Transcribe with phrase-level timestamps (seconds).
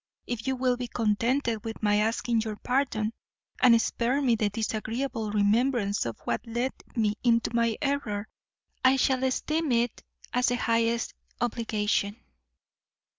[0.25, 3.13] If you will be contented with my asking your pardon,
[3.61, 8.27] and spare me the disagreeable remembrance of what led me into my error,
[8.83, 10.01] I shall esteem it
[10.33, 12.19] as the highest obligation."